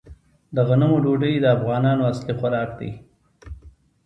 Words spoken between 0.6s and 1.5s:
غنمو ډوډۍ د